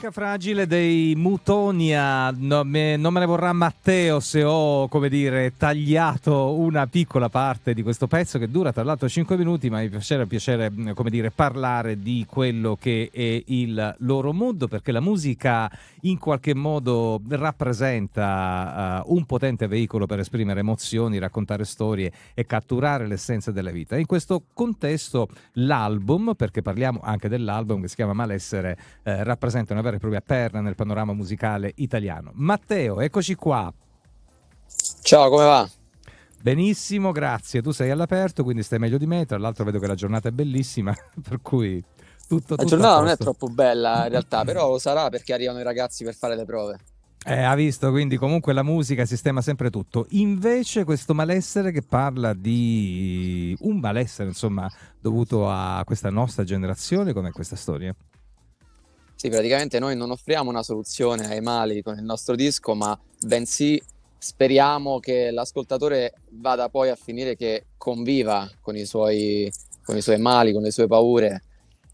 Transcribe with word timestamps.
Musica 0.00 0.18
fragile 0.18 0.66
dei 0.66 1.12
Mutonia, 1.14 2.30
no, 2.30 2.64
me, 2.64 2.96
non 2.96 3.12
me 3.12 3.20
ne 3.20 3.26
vorrà 3.26 3.52
Matteo 3.52 4.18
se 4.18 4.42
ho, 4.42 4.88
come 4.88 5.10
dire, 5.10 5.52
tagliato 5.58 6.54
una 6.54 6.86
piccola 6.86 7.28
parte 7.28 7.74
di 7.74 7.82
questo 7.82 8.06
pezzo 8.06 8.38
che 8.38 8.48
dura 8.48 8.72
tra 8.72 8.82
l'altro 8.82 9.10
5 9.10 9.36
minuti, 9.36 9.68
ma 9.68 9.80
mi 9.80 9.90
piacere, 9.90 10.24
piacere 10.24 10.72
come 10.94 11.10
dire, 11.10 11.30
parlare 11.30 12.00
di 12.00 12.24
quello 12.26 12.78
che 12.80 13.10
è 13.12 13.42
il 13.48 13.96
loro 13.98 14.32
mood, 14.32 14.68
perché 14.68 14.90
la 14.90 15.00
musica 15.00 15.70
in 16.02 16.18
qualche 16.18 16.54
modo 16.54 17.20
rappresenta 17.28 19.02
uh, 19.04 19.14
un 19.14 19.26
potente 19.26 19.66
veicolo 19.66 20.06
per 20.06 20.20
esprimere 20.20 20.60
emozioni, 20.60 21.18
raccontare 21.18 21.66
storie 21.66 22.10
e 22.32 22.46
catturare 22.46 23.06
l'essenza 23.06 23.50
della 23.50 23.70
vita. 23.70 23.98
In 23.98 24.06
questo 24.06 24.44
contesto 24.54 25.28
l'album, 25.54 26.32
perché 26.34 26.62
parliamo 26.62 27.00
anche 27.02 27.28
dell'album 27.28 27.82
che 27.82 27.88
si 27.88 27.96
chiama 27.96 28.14
Malessere, 28.14 28.78
eh, 29.02 29.22
rappresenta 29.24 29.74
una 29.74 29.82
vera 29.82 29.89
e 29.96 29.98
propria 29.98 30.20
perla 30.20 30.60
nel 30.60 30.74
panorama 30.74 31.12
musicale 31.12 31.72
italiano. 31.76 32.30
Matteo, 32.34 33.00
eccoci 33.00 33.34
qua. 33.34 33.72
Ciao, 35.02 35.28
come 35.30 35.44
va? 35.44 35.70
Benissimo, 36.42 37.12
grazie. 37.12 37.60
Tu 37.62 37.70
sei 37.70 37.90
all'aperto, 37.90 38.42
quindi 38.42 38.62
stai 38.62 38.78
meglio 38.78 38.98
di 38.98 39.06
me. 39.06 39.26
Tra 39.26 39.38
l'altro 39.38 39.64
vedo 39.64 39.78
che 39.78 39.86
la 39.86 39.94
giornata 39.94 40.28
è 40.28 40.32
bellissima, 40.32 40.94
per 41.28 41.40
cui 41.42 41.82
tutto, 42.26 42.54
La 42.56 42.64
giornata 42.64 43.00
non 43.00 43.08
è 43.08 43.16
troppo 43.16 43.48
bella 43.48 44.04
in 44.04 44.10
realtà, 44.10 44.44
però 44.44 44.70
lo 44.70 44.78
sarà 44.78 45.08
perché 45.08 45.32
arrivano 45.32 45.58
i 45.58 45.64
ragazzi 45.64 46.04
per 46.04 46.14
fare 46.14 46.36
le 46.36 46.44
prove. 46.44 46.78
Eh, 47.22 47.42
ha 47.42 47.54
visto, 47.54 47.90
quindi 47.90 48.16
comunque 48.16 48.54
la 48.54 48.62
musica 48.62 49.04
sistema 49.04 49.42
sempre 49.42 49.68
tutto. 49.68 50.06
Invece 50.10 50.84
questo 50.84 51.12
malessere 51.12 51.70
che 51.70 51.82
parla 51.82 52.32
di 52.32 53.54
un 53.60 53.78
malessere, 53.78 54.28
insomma, 54.28 54.70
dovuto 54.98 55.50
a 55.50 55.82
questa 55.84 56.08
nostra 56.08 56.44
generazione, 56.44 57.12
come 57.12 57.30
questa 57.30 57.56
storia? 57.56 57.94
Sì, 59.20 59.28
praticamente 59.28 59.78
noi 59.78 59.96
non 59.96 60.10
offriamo 60.10 60.48
una 60.48 60.62
soluzione 60.62 61.26
ai 61.28 61.42
mali 61.42 61.82
con 61.82 61.94
il 61.98 62.02
nostro 62.02 62.34
disco, 62.34 62.74
ma 62.74 62.98
bensì 63.20 63.78
speriamo 64.16 64.98
che 64.98 65.30
l'ascoltatore 65.30 66.14
vada 66.30 66.70
poi 66.70 66.88
a 66.88 66.96
finire 66.96 67.36
che 67.36 67.66
conviva 67.76 68.50
con 68.62 68.76
i 68.76 68.86
suoi, 68.86 69.52
con 69.84 69.98
i 69.98 70.00
suoi 70.00 70.18
mali, 70.18 70.54
con 70.54 70.62
le 70.62 70.70
sue 70.70 70.86
paure. 70.86 71.42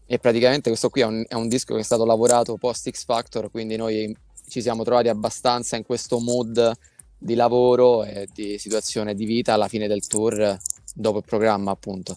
E 0.05 0.19
praticamente 0.19 0.69
questo 0.69 0.89
qui 0.89 1.01
è 1.01 1.03
un, 1.03 1.25
è 1.27 1.33
un 1.33 1.49
disco 1.49 1.73
che 1.73 1.81
è 1.81 1.83
stato 1.83 2.05
lavorato 2.05 2.55
post 2.55 2.89
X 2.89 3.03
Factor, 3.03 3.51
quindi 3.51 3.75
noi 3.75 4.15
ci 4.47 4.61
siamo 4.61 4.83
trovati 4.83 5.09
abbastanza 5.09 5.75
in 5.75 5.83
questo 5.83 6.19
mood 6.19 6.71
di 7.17 7.35
lavoro 7.35 8.05
e 8.05 8.29
di 8.33 8.57
situazione 8.57 9.13
di 9.13 9.25
vita 9.25 9.53
alla 9.53 9.67
fine 9.67 9.89
del 9.89 10.07
tour 10.07 10.57
dopo 10.93 11.17
il 11.17 11.25
programma 11.25 11.71
appunto. 11.71 12.15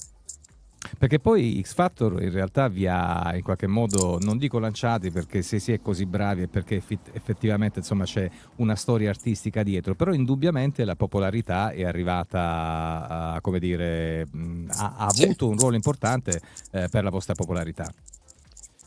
Perché 0.99 1.19
poi 1.19 1.61
X 1.63 1.75
Factor 1.75 2.23
in 2.23 2.31
realtà 2.31 2.69
vi 2.69 2.87
ha 2.87 3.33
in 3.35 3.43
qualche 3.43 3.67
modo, 3.67 4.19
non 4.19 4.39
dico 4.39 4.59
lanciati 4.59 5.11
perché 5.11 5.43
se 5.43 5.59
si 5.59 5.73
è 5.73 5.81
così 5.81 6.07
bravi 6.07 6.43
e 6.43 6.49
perché 6.49 6.83
effettivamente 7.13 7.81
insomma, 7.81 8.05
c'è 8.05 8.29
una 8.57 8.75
storia 8.77 9.11
artistica 9.11 9.63
dietro, 9.63 9.95
però 9.95 10.13
indubbiamente 10.13 10.85
la 10.85 10.97
popolarità 10.97 11.71
è 11.71 11.85
arrivata 11.85 13.35
a, 13.35 13.41
come 13.43 13.59
dire, 13.59 14.27
ha, 14.69 14.95
ha 14.97 15.07
avuto 15.07 15.49
un 15.49 15.59
ruolo 15.59 15.77
importante 15.77 16.41
eh, 16.71 16.89
per 16.89 17.05
la 17.05 17.11
vostra 17.11 17.35
popolarità. 17.35 17.93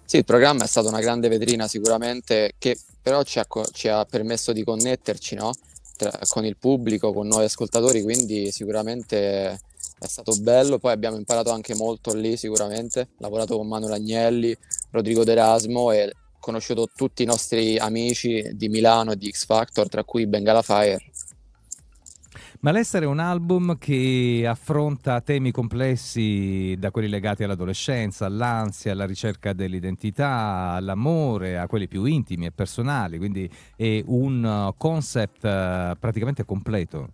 Sì, 0.03 0.17
il 0.17 0.25
programma 0.25 0.63
è 0.63 0.67
stata 0.67 0.89
una 0.89 0.99
grande 0.99 1.27
vetrina 1.27 1.67
sicuramente 1.67 2.53
che 2.57 2.77
però 3.01 3.23
ci 3.23 3.39
ha, 3.39 3.47
ci 3.71 3.87
ha 3.87 4.03
permesso 4.05 4.51
di 4.51 4.63
connetterci 4.63 5.35
no? 5.35 5.51
Tra, 5.95 6.11
con 6.27 6.43
il 6.43 6.57
pubblico, 6.57 7.13
con 7.13 7.27
nuovi 7.27 7.45
ascoltatori, 7.45 8.01
quindi 8.01 8.51
sicuramente 8.51 9.59
è 9.99 10.07
stato 10.07 10.35
bello. 10.39 10.79
Poi 10.79 10.91
abbiamo 10.91 11.17
imparato 11.17 11.51
anche 11.51 11.75
molto 11.75 12.13
lì 12.13 12.37
sicuramente, 12.37 13.09
lavorato 13.19 13.57
con 13.57 13.67
Manuel 13.67 13.93
Agnelli, 13.93 14.55
Rodrigo 14.91 15.23
D'Erasmo 15.23 15.91
e 15.91 16.11
conosciuto 16.39 16.89
tutti 16.93 17.23
i 17.23 17.25
nostri 17.25 17.77
amici 17.77 18.51
di 18.53 18.67
Milano 18.67 19.13
e 19.13 19.15
di 19.15 19.31
X 19.31 19.45
Factor, 19.45 19.87
tra 19.87 20.03
cui 20.03 20.27
Bengala 20.27 20.61
Fire. 20.61 20.99
Malessere 22.63 23.03
è 23.03 23.07
un 23.09 23.19
album 23.19 23.77
che 23.77 24.45
affronta 24.47 25.19
temi 25.19 25.51
complessi 25.51 26.75
da 26.79 26.91
quelli 26.91 27.09
legati 27.09 27.43
all'adolescenza, 27.43 28.25
all'ansia, 28.25 28.93
alla 28.93 29.05
ricerca 29.05 29.51
dell'identità, 29.51 30.71
all'amore, 30.71 31.57
a 31.57 31.67
quelli 31.67 31.89
più 31.89 32.05
intimi 32.05 32.45
e 32.45 32.51
personali, 32.51 33.17
quindi 33.17 33.49
è 33.75 34.01
un 34.05 34.73
concept 34.77 35.43
eh, 35.43 35.97
praticamente 35.99 36.45
completo. 36.45 37.09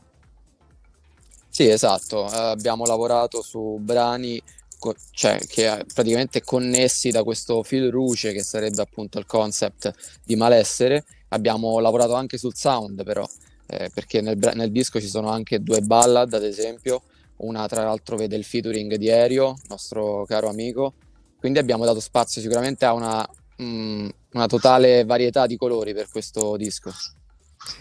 Sì, 1.50 1.68
esatto, 1.68 2.24
uh, 2.24 2.30
abbiamo 2.32 2.86
lavorato 2.86 3.42
su 3.42 3.78
brani 3.82 4.42
co- 4.80 4.96
cioè, 5.12 5.38
che 5.46 5.86
praticamente 5.94 6.42
connessi 6.42 7.12
da 7.12 7.24
questo 7.24 7.62
fil 7.64 7.92
rouge 7.92 8.32
che 8.32 8.44
sarebbe 8.44 8.82
appunto 8.82 9.20
il 9.20 9.26
concept 9.26 9.92
di 10.24 10.36
malessere. 10.36 11.04
Abbiamo 11.30 11.80
lavorato 11.80 12.14
anche 12.14 12.38
sul 12.38 12.56
sound 12.56 13.04
però, 13.04 13.28
eh, 13.68 13.92
perché 13.94 14.22
nel, 14.22 14.38
nel, 14.56 14.72
disco 14.72 15.00
ci 15.00 15.08
sono 15.08 15.30
anche 15.30 15.62
due 15.62 15.82
ballad 15.82 16.34
ad 16.34 16.44
esempio, 16.44 17.04
una 17.38 17.68
tra 17.68 17.84
l'altro 17.84 18.16
vede 18.16 18.36
il 18.36 18.44
featuring 18.44 18.96
di 18.96 19.12
Aereo, 19.12 19.56
nostro 19.68 20.26
caro 20.26 20.50
amico, 20.50 20.94
quindi 21.38 21.60
abbiamo 21.60 21.86
dato 21.86 22.00
spazio 22.00 22.42
sicuramente 22.42 22.86
a 22.86 22.94
una, 22.94 23.28
mm, 23.62 24.10
una 24.34 24.48
totale 24.48 25.04
varietà 25.06 25.46
di 25.46 25.56
colori 25.58 25.94
per 25.94 26.10
questo 26.10 26.58
disco. 26.58 26.92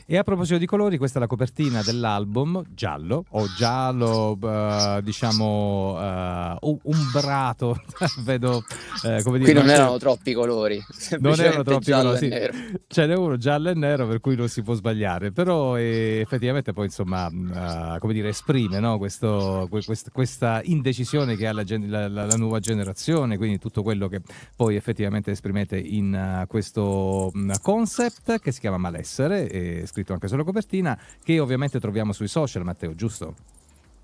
E 0.06 0.16
a 0.16 0.22
proposito 0.22 0.59
di 0.59 0.66
colori, 0.66 0.97
questa 0.99 1.19
è 1.19 1.21
la 1.21 1.27
copertina 1.27 1.83
dell'album 1.83 2.65
giallo 2.75 3.25
o 3.31 3.47
giallo, 3.56 4.39
uh, 4.41 5.00
diciamo, 5.03 6.56
uh, 6.61 6.81
umbrato. 6.84 7.81
Vedo 8.25 8.65
uh, 9.03 9.22
come 9.22 9.38
dire. 9.38 9.53
Qui 9.53 9.61
non 9.61 9.71
erano 9.71 9.99
troppi 9.99 10.33
colori, 10.33 10.83
non 11.21 11.38
erano 11.38 11.62
troppi 11.62 11.93
colori. 11.93 12.19
Sì. 12.19 12.50
Ce 12.87 13.06
n'è 13.06 13.15
uno 13.15 13.37
giallo 13.37 13.71
e 13.71 13.75
nero, 13.75 14.06
per 14.06 14.21
cui 14.21 14.34
non 14.34 14.49
si 14.49 14.62
può 14.62 14.75
sbagliare. 14.75 15.31
Però 15.31 15.77
eh, 15.77 16.21
effettivamente 16.22 16.72
poi, 16.72 16.87
insomma, 16.87 17.31
come 17.99 18.12
dire, 18.12 18.28
esprime 18.28 18.81
no? 18.81 18.99
Questo, 18.99 19.69
quest, 19.71 20.11
questa 20.11 20.61
indecisione 20.65 21.37
che 21.37 21.47
ha 21.47 21.53
la, 21.53 21.65
la, 21.67 22.09
la, 22.09 22.37
nuova 22.37 22.61
generazione, 22.61 23.37
quindi 23.37 23.59
tutto 23.59 23.83
quello 23.83 24.09
che 24.09 24.21
poi 24.56 24.77
effettivamente 24.77 25.31
esprimete 25.31 25.78
in 25.78 26.44
questo 26.49 27.31
mm, 27.37 27.50
concept 27.61 28.41
che 28.41 28.53
si 28.53 28.61
chiama 28.61 28.78
Malessere. 28.78 29.50
E 29.50 29.68
scritto 29.87 30.12
anche 30.12 30.29
sulla 30.29 30.45
copertina, 30.45 30.99
che 31.23 31.39
ovviamente 31.41 31.81
troviamo 31.81 32.12
sui 32.12 32.29
social, 32.29 32.65
Matteo, 32.65 32.95
giusto? 32.95 33.34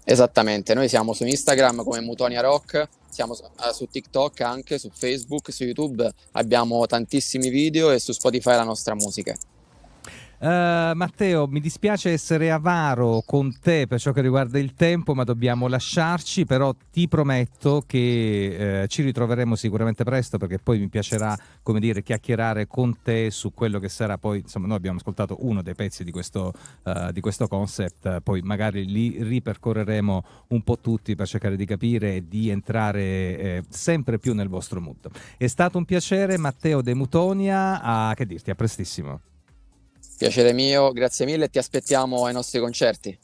Esattamente, 0.04 0.74
noi 0.74 0.88
siamo 0.88 1.14
su 1.14 1.24
Instagram 1.24 1.82
come 1.82 2.00
Mutonia 2.00 2.42
Rock, 2.42 2.88
siamo 3.08 3.34
su 3.34 3.86
TikTok 3.86 4.40
anche, 4.42 4.78
su 4.78 4.90
Facebook, 4.92 5.52
su 5.52 5.64
YouTube 5.64 6.12
abbiamo 6.32 6.84
tantissimi 6.84 7.48
video 7.48 7.90
e 7.90 7.98
su 7.98 8.12
Spotify 8.12 8.56
la 8.56 8.64
nostra 8.64 8.94
musica. 8.94 9.34
Uh, 10.44 10.92
Matteo, 10.94 11.46
mi 11.46 11.58
dispiace 11.58 12.10
essere 12.10 12.50
avaro 12.50 13.22
con 13.24 13.58
te 13.60 13.86
per 13.86 13.98
ciò 13.98 14.12
che 14.12 14.20
riguarda 14.20 14.58
il 14.58 14.74
tempo, 14.74 15.14
ma 15.14 15.24
dobbiamo 15.24 15.68
lasciarci, 15.68 16.44
però 16.44 16.74
ti 16.92 17.08
prometto 17.08 17.82
che 17.86 18.82
uh, 18.82 18.86
ci 18.86 19.00
ritroveremo 19.00 19.56
sicuramente 19.56 20.04
presto 20.04 20.36
perché 20.36 20.58
poi 20.58 20.80
mi 20.80 20.88
piacerà, 20.88 21.34
come 21.62 21.80
dire, 21.80 22.02
chiacchierare 22.02 22.66
con 22.66 22.94
te 23.02 23.30
su 23.30 23.54
quello 23.54 23.78
che 23.78 23.88
sarà 23.88 24.18
poi, 24.18 24.40
insomma, 24.40 24.66
noi 24.66 24.76
abbiamo 24.76 24.98
ascoltato 24.98 25.38
uno 25.40 25.62
dei 25.62 25.74
pezzi 25.74 26.04
di 26.04 26.10
questo, 26.10 26.52
uh, 26.82 27.10
di 27.10 27.22
questo 27.22 27.48
concept, 27.48 28.20
poi 28.20 28.42
magari 28.42 28.84
li 28.84 29.16
ripercorreremo 29.22 30.24
un 30.48 30.62
po' 30.62 30.78
tutti 30.78 31.14
per 31.14 31.26
cercare 31.26 31.56
di 31.56 31.64
capire 31.64 32.16
e 32.16 32.28
di 32.28 32.50
entrare 32.50 33.00
eh, 33.00 33.64
sempre 33.70 34.18
più 34.18 34.34
nel 34.34 34.48
vostro 34.48 34.78
mood. 34.78 35.08
È 35.38 35.46
stato 35.46 35.78
un 35.78 35.86
piacere, 35.86 36.36
Matteo 36.36 36.82
De 36.82 36.92
Mutonia, 36.92 37.80
a, 37.80 38.12
che 38.14 38.26
dirti, 38.26 38.50
a 38.50 38.54
prestissimo. 38.54 39.20
Piacere 40.16 40.52
mio, 40.52 40.92
grazie 40.92 41.26
mille 41.26 41.46
e 41.46 41.48
ti 41.48 41.58
aspettiamo 41.58 42.24
ai 42.24 42.32
nostri 42.32 42.60
concerti. 42.60 43.18